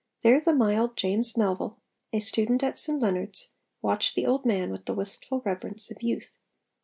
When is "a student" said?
2.11-2.63